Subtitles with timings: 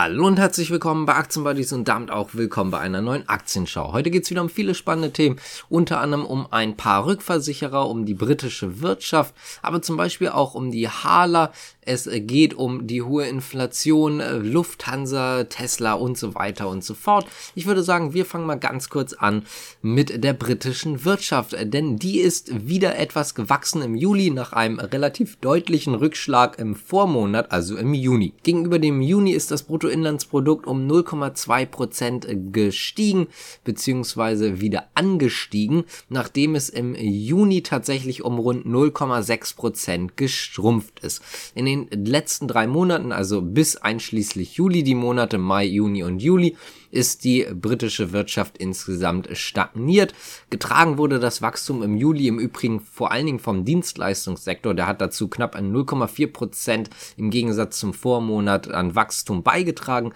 [0.00, 3.92] Hallo und herzlich willkommen bei Aktienbuddies und damit auch willkommen bei einer neuen Aktienschau.
[3.92, 8.06] Heute geht es wieder um viele spannende Themen, unter anderem um ein paar Rückversicherer, um
[8.06, 11.50] die britische Wirtschaft, aber zum Beispiel auch um die Hala.
[11.80, 17.26] Es geht um die hohe Inflation, äh, Lufthansa, Tesla und so weiter und so fort.
[17.56, 19.46] Ich würde sagen, wir fangen mal ganz kurz an
[19.80, 25.36] mit der britischen Wirtschaft, denn die ist wieder etwas gewachsen im Juli nach einem relativ
[25.36, 28.34] deutlichen Rückschlag im Vormonat, also im Juni.
[28.44, 33.28] Gegenüber dem Juni ist das Brutto Bruttoinlandsprodukt um 0,2 Prozent gestiegen,
[33.64, 41.22] beziehungsweise wieder angestiegen, nachdem es im Juni tatsächlich um rund 0,6 Prozent geschrumpft ist.
[41.54, 46.56] In den letzten drei Monaten, also bis einschließlich Juli, die Monate Mai, Juni und Juli,
[46.90, 50.14] ist die britische Wirtschaft insgesamt stagniert.
[50.50, 54.74] Getragen wurde das Wachstum im Juli im Übrigen vor allen Dingen vom Dienstleistungssektor.
[54.74, 60.12] Der hat dazu knapp an 0,4 Prozent im Gegensatz zum Vormonat an Wachstum beigetragen.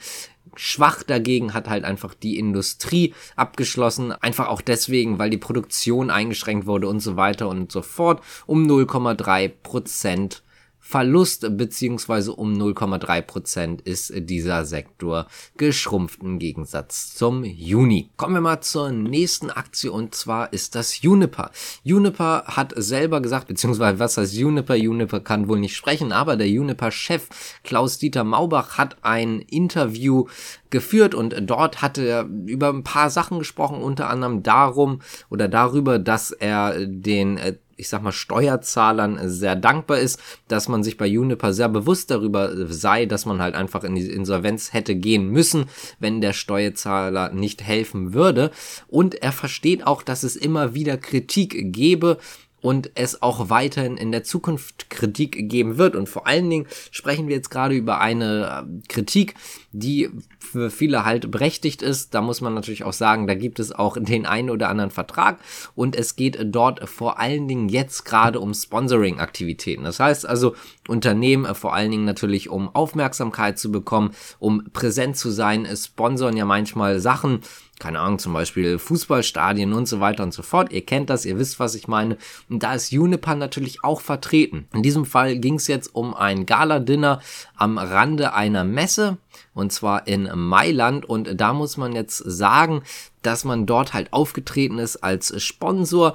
[0.54, 6.66] Schwach dagegen hat halt einfach die Industrie abgeschlossen, einfach auch deswegen, weil die Produktion eingeschränkt
[6.66, 10.42] wurde und so weiter und so fort, um 0,3 Prozent
[10.84, 18.10] Verlust beziehungsweise um 0,3 Prozent ist dieser Sektor geschrumpft im Gegensatz zum Juni.
[18.16, 21.52] Kommen wir mal zur nächsten Aktie und zwar ist das Juniper.
[21.84, 24.74] Juniper hat selber gesagt, beziehungsweise was heißt Juniper?
[24.74, 27.28] Juniper kann wohl nicht sprechen, aber der Juniper-Chef
[27.62, 30.26] Klaus-Dieter Maubach hat ein Interview
[30.72, 36.00] geführt und dort hatte er über ein paar Sachen gesprochen, unter anderem darum oder darüber,
[36.00, 41.06] dass er den äh, ich sag mal, Steuerzahlern sehr dankbar ist, dass man sich bei
[41.06, 45.66] Juniper sehr bewusst darüber sei, dass man halt einfach in die Insolvenz hätte gehen müssen,
[45.98, 48.50] wenn der Steuerzahler nicht helfen würde.
[48.88, 52.18] Und er versteht auch, dass es immer wieder Kritik gebe
[52.62, 55.96] und es auch weiterhin in der Zukunft Kritik geben wird.
[55.96, 59.34] Und vor allen Dingen sprechen wir jetzt gerade über eine äh, Kritik,
[59.72, 62.14] die für viele halt berechtigt ist.
[62.14, 65.40] Da muss man natürlich auch sagen, da gibt es auch den einen oder anderen Vertrag
[65.74, 69.84] und es geht dort vor allen Dingen jetzt gerade um Sponsoring-Aktivitäten.
[69.84, 70.54] Das heißt also,
[70.88, 76.36] Unternehmen äh, vor allen Dingen natürlich um Aufmerksamkeit zu bekommen, um präsent zu sein, sponsern
[76.36, 77.40] ja manchmal Sachen,
[77.82, 80.72] keine Ahnung, zum Beispiel Fußballstadien und so weiter und so fort.
[80.72, 82.16] Ihr kennt das, ihr wisst, was ich meine.
[82.48, 84.68] Und da ist Juniper natürlich auch vertreten.
[84.72, 87.20] In diesem Fall ging es jetzt um ein Gala-Dinner
[87.56, 89.18] am Rande einer Messe
[89.52, 92.82] und zwar in Mailand und da muss man jetzt sagen,
[93.22, 96.14] dass man dort halt aufgetreten ist als Sponsor,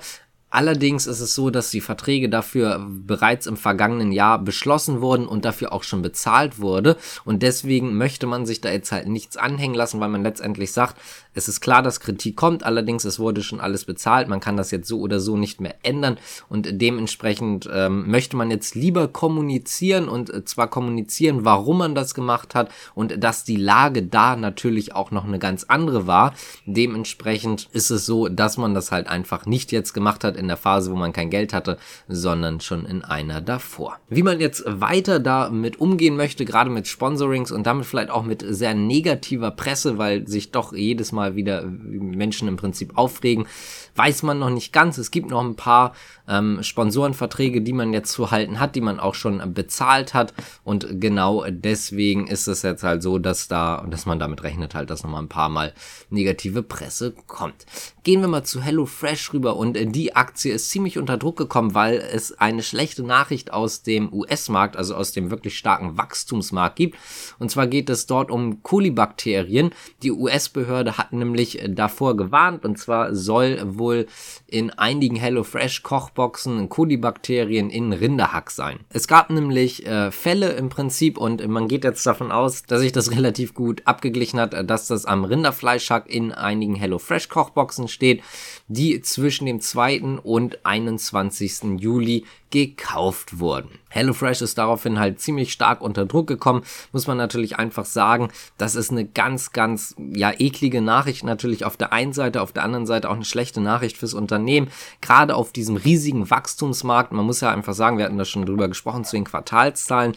[0.50, 5.44] Allerdings ist es so, dass die Verträge dafür bereits im vergangenen Jahr beschlossen wurden und
[5.44, 6.96] dafür auch schon bezahlt wurde.
[7.26, 10.96] Und deswegen möchte man sich da jetzt halt nichts anhängen lassen, weil man letztendlich sagt,
[11.38, 14.28] es ist klar, dass Kritik kommt, allerdings es wurde schon alles bezahlt.
[14.28, 16.18] Man kann das jetzt so oder so nicht mehr ändern
[16.50, 22.16] und dementsprechend ähm, möchte man jetzt lieber kommunizieren und äh, zwar kommunizieren, warum man das
[22.16, 26.34] gemacht hat und dass die Lage da natürlich auch noch eine ganz andere war.
[26.66, 30.58] Dementsprechend ist es so, dass man das halt einfach nicht jetzt gemacht hat in der
[30.58, 31.78] Phase, wo man kein Geld hatte,
[32.08, 33.98] sondern schon in einer davor.
[34.10, 38.44] Wie man jetzt weiter damit umgehen möchte, gerade mit Sponsorings und damit vielleicht auch mit
[38.48, 43.48] sehr negativer Presse, weil sich doch jedes Mal wieder Menschen im Prinzip aufregen,
[43.96, 44.98] weiß man noch nicht ganz.
[44.98, 45.94] Es gibt noch ein paar
[46.28, 50.34] ähm, Sponsorenverträge, die man jetzt zu halten hat, die man auch schon bezahlt hat.
[50.64, 54.90] Und genau deswegen ist es jetzt halt so, dass da, dass man damit rechnet halt,
[54.90, 55.74] dass nochmal ein paar Mal
[56.10, 57.66] negative Presse kommt.
[58.04, 61.98] Gehen wir mal zu HelloFresh rüber und die Aktie ist ziemlich unter Druck gekommen, weil
[61.98, 66.98] es eine schlechte Nachricht aus dem US-Markt, also aus dem wirklich starken Wachstumsmarkt gibt.
[67.40, 69.72] Und zwar geht es dort um Kolibakterien.
[70.04, 74.08] Die US-Behörde hat nämlich davor gewarnt und zwar soll wohl wohl
[74.48, 78.80] in einigen HelloFresh Kochboxen Kolibakterien in Rinderhack sein.
[78.90, 82.92] Es gab nämlich äh, Fälle im Prinzip und man geht jetzt davon aus, dass sich
[82.92, 88.22] das relativ gut abgeglichen hat, dass das am Rinderfleischhack in einigen HelloFresh Kochboxen steht,
[88.68, 90.20] die zwischen dem 2.
[90.24, 91.80] und 21.
[91.80, 93.70] Juli gekauft wurden.
[93.90, 98.30] HelloFresh ist daraufhin halt ziemlich stark unter Druck gekommen, muss man natürlich einfach sagen.
[98.58, 102.64] Das ist eine ganz, ganz, ja, eklige Nachricht natürlich auf der einen Seite, auf der
[102.64, 104.70] anderen Seite auch eine schlechte Nachricht fürs Unternehmen.
[105.02, 108.68] Gerade auf diesem riesigen Wachstumsmarkt, man muss ja einfach sagen, wir hatten da schon drüber
[108.68, 110.16] gesprochen zu den Quartalszahlen,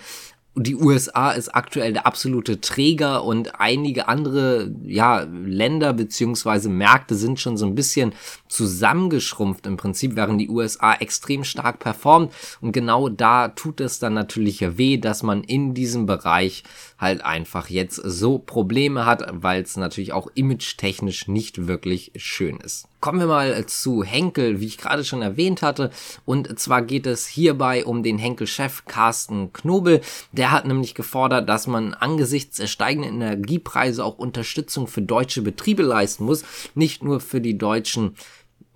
[0.56, 7.38] die USA ist aktuell der absolute Träger und einige andere ja, Länder beziehungsweise Märkte sind
[7.38, 8.12] schon so ein bisschen
[8.48, 12.32] zusammengeschrumpft im Prinzip, während die USA extrem stark performt.
[12.60, 16.64] Und genau da tut es dann natürlich weh, dass man in diesem Bereich
[16.98, 22.88] halt einfach jetzt so Probleme hat, weil es natürlich auch image-technisch nicht wirklich schön ist.
[23.00, 25.90] Kommen wir mal zu Henkel, wie ich gerade schon erwähnt hatte.
[26.26, 30.02] Und zwar geht es hierbei um den Henkel-Chef Carsten Knobel.
[30.32, 35.82] Der hat nämlich gefordert, dass man angesichts der steigenden Energiepreise auch Unterstützung für deutsche Betriebe
[35.82, 36.44] leisten muss,
[36.74, 38.16] nicht nur für die deutschen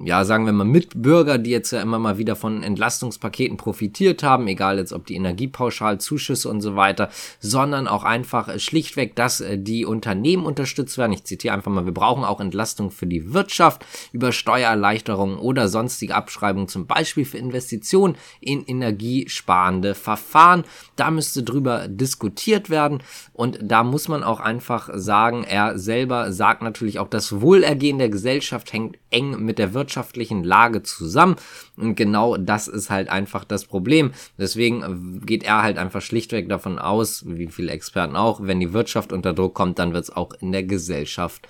[0.01, 4.49] ja, sagen wir mal, Mitbürger, die jetzt ja immer mal wieder von Entlastungspaketen profitiert haben,
[4.49, 9.57] egal jetzt ob die Energiepauschal, Zuschüsse und so weiter, sondern auch einfach schlichtweg, dass äh,
[9.57, 11.13] die Unternehmen unterstützt werden.
[11.13, 16.17] Ich zitiere einfach mal, wir brauchen auch Entlastung für die Wirtschaft über Steuererleichterungen oder sonstige
[16.17, 20.65] Abschreibungen, zum Beispiel für Investitionen in energiesparende Verfahren.
[20.97, 23.01] Da müsste drüber diskutiert werden
[23.33, 28.09] und da muss man auch einfach sagen, er selber sagt natürlich auch, das Wohlergehen der
[28.09, 31.37] Gesellschaft hängt eng mit der wirtschaftlichen Lage zusammen.
[31.77, 34.13] Und genau das ist halt einfach das Problem.
[34.39, 39.13] Deswegen geht er halt einfach schlichtweg davon aus, wie viele Experten auch, wenn die Wirtschaft
[39.13, 41.47] unter Druck kommt, dann wird es auch in der Gesellschaft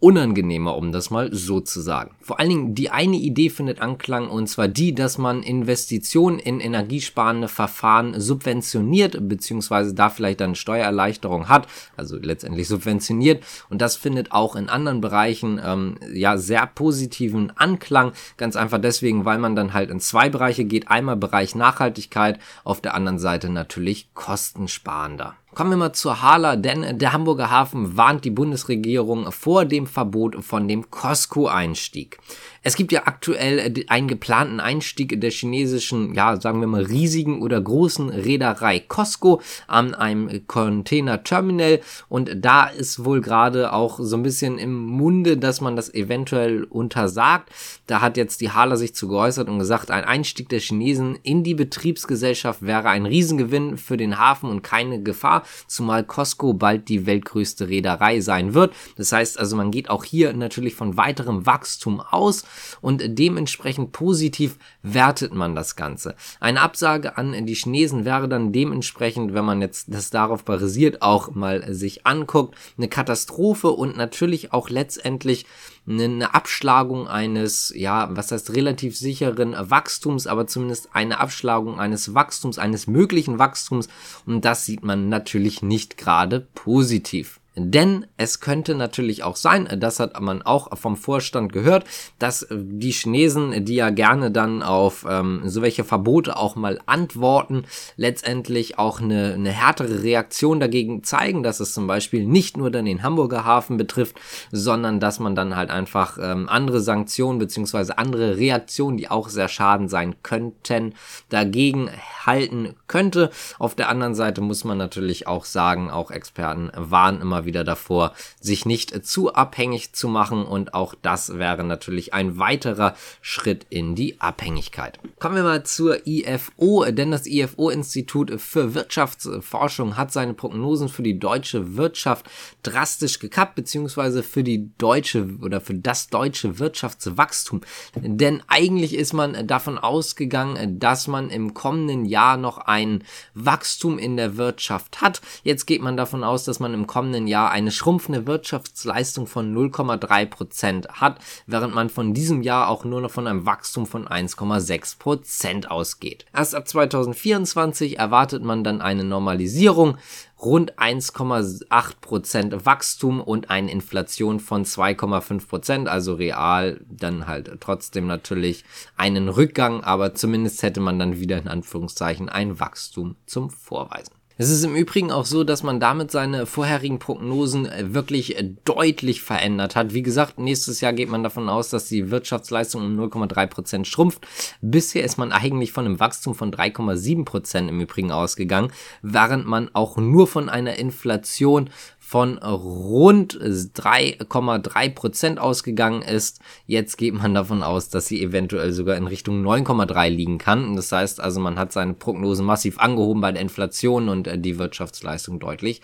[0.00, 2.14] unangenehmer, um das mal so zu sagen.
[2.20, 6.60] Vor allen Dingen die eine Idee findet Anklang und zwar die, dass man Investitionen in
[6.60, 11.66] energiesparende Verfahren subventioniert beziehungsweise da vielleicht dann Steuererleichterung hat,
[11.96, 18.12] also letztendlich subventioniert und das findet auch in anderen Bereichen ähm, ja sehr positiven Anklang,
[18.36, 22.80] ganz einfach deswegen, weil man dann halt in zwei Bereiche geht, einmal Bereich Nachhaltigkeit, auf
[22.80, 25.34] der anderen Seite natürlich kostensparender.
[25.58, 30.44] Kommen wir mal zur Hala, denn der Hamburger Hafen warnt die Bundesregierung vor dem Verbot
[30.44, 32.18] von dem Costco-Einstieg.
[32.62, 37.40] Es gibt ja aktuell äh, einen geplanten Einstieg der chinesischen, ja, sagen wir mal, riesigen
[37.40, 44.22] oder großen Reederei Costco an einem Container-Terminal und da ist wohl gerade auch so ein
[44.22, 47.50] bisschen im Munde, dass man das eventuell untersagt.
[47.86, 51.44] Da hat jetzt die Hala sich zu geäußert und gesagt, ein Einstieg der Chinesen in
[51.44, 57.06] die Betriebsgesellschaft wäre ein Riesengewinn für den Hafen und keine Gefahr, zumal Costco bald die
[57.06, 58.74] weltgrößte Reederei sein wird.
[58.96, 62.44] Das heißt also, man geht auch hier natürlich von weiterem Wachstum aus
[62.80, 66.16] und dementsprechend positiv wertet man das Ganze.
[66.40, 71.34] Eine Absage an die Chinesen wäre dann dementsprechend, wenn man jetzt das darauf basiert, auch
[71.34, 75.46] mal sich anguckt, eine Katastrophe und natürlich auch letztendlich
[75.88, 82.58] eine Abschlagung eines, ja, was heißt relativ sicheren Wachstums, aber zumindest eine Abschlagung eines Wachstums,
[82.58, 83.88] eines möglichen Wachstums
[84.26, 87.37] und das sieht man natürlich nicht gerade positiv.
[87.58, 91.84] Denn es könnte natürlich auch sein, das hat man auch vom Vorstand gehört,
[92.18, 97.64] dass die Chinesen, die ja gerne dann auf ähm, so welche Verbote auch mal antworten,
[97.96, 102.84] letztendlich auch eine, eine härtere Reaktion dagegen zeigen, dass es zum Beispiel nicht nur dann
[102.84, 104.16] den Hamburger Hafen betrifft,
[104.52, 109.48] sondern dass man dann halt einfach ähm, andere Sanktionen beziehungsweise andere Reaktionen, die auch sehr
[109.48, 110.94] schaden sein könnten,
[111.28, 111.90] dagegen
[112.24, 113.30] halten könnte.
[113.58, 117.64] Auf der anderen Seite muss man natürlich auch sagen, auch Experten waren immer wieder wieder
[117.64, 123.66] davor, sich nicht zu abhängig zu machen und auch das wäre natürlich ein weiterer Schritt
[123.70, 125.00] in die Abhängigkeit.
[125.18, 131.18] Kommen wir mal zur IFO, denn das IFO-Institut für Wirtschaftsforschung hat seine Prognosen für die
[131.18, 132.26] deutsche Wirtschaft
[132.62, 137.62] drastisch gekappt, beziehungsweise für die deutsche oder für das deutsche Wirtschaftswachstum.
[137.96, 143.02] Denn eigentlich ist man davon ausgegangen, dass man im kommenden Jahr noch ein
[143.34, 145.22] Wachstum in der Wirtschaft hat.
[145.42, 149.54] Jetzt geht man davon aus, dass man im kommenden Jahr Jahr eine schrumpfende Wirtschaftsleistung von
[149.54, 154.08] 0,3 Prozent hat, während man von diesem Jahr auch nur noch von einem Wachstum von
[154.08, 156.26] 1,6 Prozent ausgeht.
[156.34, 159.98] Erst ab 2024 erwartet man dann eine Normalisierung,
[160.40, 168.08] rund 1,8 Prozent Wachstum und eine Inflation von 2,5 Prozent, also real dann halt trotzdem
[168.08, 168.64] natürlich
[168.96, 174.17] einen Rückgang, aber zumindest hätte man dann wieder in Anführungszeichen ein Wachstum zum Vorweisen.
[174.40, 178.48] Es ist im Übrigen auch so, dass man damit seine vorherigen Prognosen äh, wirklich äh,
[178.64, 179.94] deutlich verändert hat.
[179.94, 184.24] Wie gesagt, nächstes Jahr geht man davon aus, dass die Wirtschaftsleistung um 0,3 Prozent schrumpft.
[184.60, 188.70] Bisher ist man eigentlich von einem Wachstum von 3,7 Prozent im Übrigen ausgegangen,
[189.02, 191.70] während man auch nur von einer Inflation
[192.08, 196.40] von rund 3,3 Prozent ausgegangen ist.
[196.66, 200.74] Jetzt geht man davon aus, dass sie eventuell sogar in Richtung 9,3 liegen kann.
[200.74, 204.58] Das heißt also, man hat seine Prognosen massiv angehoben bei der Inflation und äh, die
[204.58, 205.82] Wirtschaftsleistung deutlich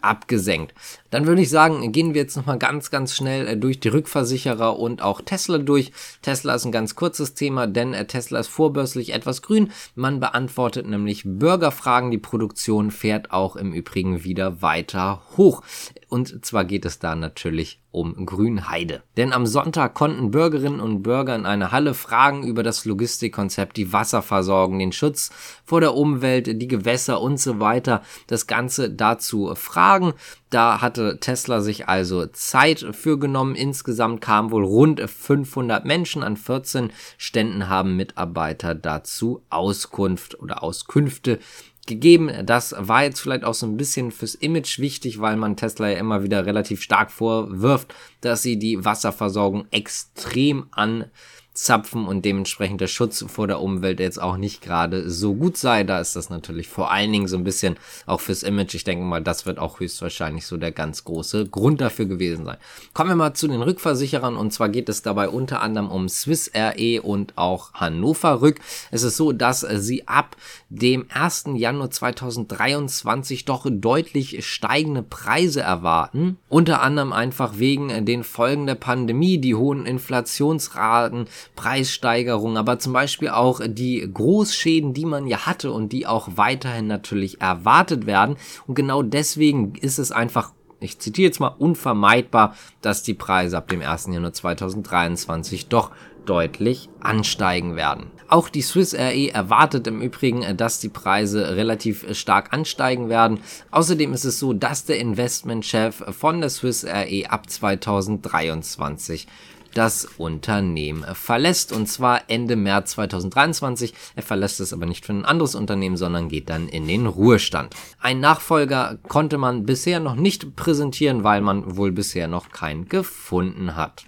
[0.00, 0.74] abgesenkt.
[1.10, 4.78] Dann würde ich sagen, gehen wir jetzt nochmal ganz, ganz schnell äh, durch die Rückversicherer
[4.78, 5.92] und auch Tesla durch.
[6.22, 9.72] Tesla ist ein ganz kurzes Thema, denn äh, Tesla ist vorbörslich etwas grün.
[9.94, 12.10] Man beantwortet nämlich Bürgerfragen.
[12.10, 15.62] Die Produktion fährt auch im Übrigen wieder weiter hoch.
[16.08, 19.02] Und zwar geht es da natürlich um Grünheide.
[19.16, 23.92] Denn am Sonntag konnten Bürgerinnen und Bürger in einer Halle Fragen über das Logistikkonzept, die
[23.92, 25.30] Wasserversorgung, den Schutz
[25.64, 30.14] vor der Umwelt, die Gewässer und so weiter, das Ganze dazu fragen.
[30.50, 33.54] Da hatte Tesla sich also Zeit für genommen.
[33.54, 41.38] Insgesamt kamen wohl rund 500 Menschen an 14 Ständen haben Mitarbeiter dazu Auskunft oder Auskünfte
[41.86, 42.30] gegeben.
[42.44, 45.98] Das war jetzt vielleicht auch so ein bisschen fürs Image wichtig, weil man Tesla ja
[45.98, 51.06] immer wieder relativ stark vorwirft, dass sie die Wasserversorgung extrem an
[51.52, 55.82] zapfen und dementsprechend der Schutz vor der Umwelt jetzt auch nicht gerade so gut sei.
[55.82, 57.76] Da ist das natürlich vor allen Dingen so ein bisschen
[58.06, 58.74] auch fürs Image.
[58.74, 62.56] Ich denke mal, das wird auch höchstwahrscheinlich so der ganz große Grund dafür gewesen sein.
[62.94, 66.50] Kommen wir mal zu den Rückversicherern und zwar geht es dabei unter anderem um Swiss
[66.54, 68.60] RE und auch Hannover Rück.
[68.90, 70.36] Es ist so, dass sie ab
[70.68, 71.44] dem 1.
[71.54, 76.38] Januar 2023 doch deutlich steigende Preise erwarten.
[76.48, 83.30] Unter anderem einfach wegen den Folgen der Pandemie, die hohen Inflationsraten, Preissteigerungen, aber zum Beispiel
[83.30, 88.36] auch die Großschäden, die man ja hatte und die auch weiterhin natürlich erwartet werden.
[88.66, 93.68] Und genau deswegen ist es einfach ich zitiere jetzt mal, unvermeidbar, dass die Preise ab
[93.68, 94.06] dem 1.
[94.06, 95.90] Januar 2023 doch
[96.24, 98.10] deutlich ansteigen werden.
[98.28, 103.40] Auch die Swiss RE erwartet im Übrigen, dass die Preise relativ stark ansteigen werden.
[103.70, 109.26] Außerdem ist es so, dass der Investmentchef von der Swiss RE ab 2023
[109.74, 111.72] das Unternehmen verlässt.
[111.72, 113.94] Und zwar Ende März 2023.
[114.16, 117.74] Er verlässt es aber nicht für ein anderes Unternehmen, sondern geht dann in den Ruhestand.
[118.00, 123.76] Ein Nachfolger konnte man bisher noch nicht präsentieren, weil man wohl bisher noch keinen gefunden
[123.76, 124.04] hat.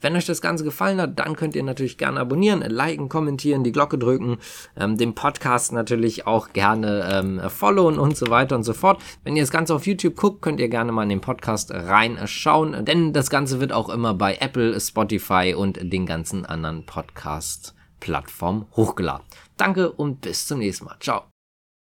[0.00, 3.72] Wenn euch das Ganze gefallen hat, dann könnt ihr natürlich gerne abonnieren, liken, kommentieren, die
[3.72, 4.38] Glocke drücken,
[4.76, 9.02] ähm, den Podcast natürlich auch gerne ähm, followen und so weiter und so fort.
[9.24, 12.84] Wenn ihr das Ganze auf YouTube guckt, könnt ihr gerne mal in den Podcast reinschauen,
[12.84, 19.26] denn das Ganze wird auch immer bei Apple, Spotify und den ganzen anderen Podcast-Plattformen hochgeladen.
[19.56, 20.96] Danke und bis zum nächsten Mal.
[21.00, 21.29] Ciao.